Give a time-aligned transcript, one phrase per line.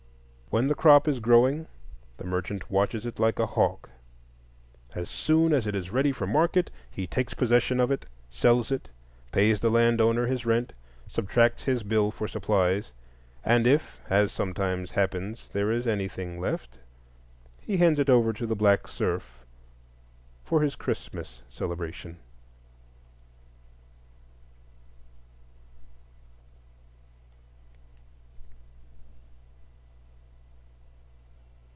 [0.51, 1.65] When the crop is growing
[2.17, 3.89] the merchant watches it like a hawk;
[4.93, 8.89] as soon as it is ready for market he takes possession of it, sells it,
[9.31, 10.73] pays the landowner his rent,
[11.07, 12.91] subtracts his bill for supplies,
[13.45, 16.77] and if, as sometimes happens, there is anything left,
[17.61, 19.45] he hands it over to the black serf
[20.43, 22.17] for his Christmas celebration.